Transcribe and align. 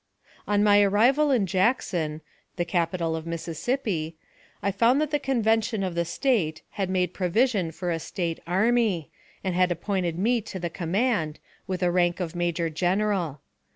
On 0.47 0.63
my 0.63 0.81
arrival 0.81 1.31
at 1.31 1.45
Jackson, 1.45 2.21
the 2.55 2.65
capital 2.65 3.15
of 3.15 3.27
Mississippi, 3.27 4.15
I 4.63 4.71
found 4.71 4.99
that 4.99 5.11
the 5.11 5.19
Convention 5.19 5.83
of 5.83 5.93
the 5.93 6.05
State 6.05 6.63
had 6.71 6.89
made 6.89 7.13
provision 7.13 7.71
for 7.71 7.91
a 7.91 7.99
State 7.99 8.39
army, 8.47 9.11
and 9.43 9.53
had 9.53 9.71
appointed 9.71 10.17
me 10.17 10.41
to 10.41 10.57
the 10.57 10.71
command, 10.71 11.37
with 11.67 11.81
the 11.81 11.91
rank 11.91 12.19
of 12.19 12.35
major 12.35 12.67
general. 12.67 13.41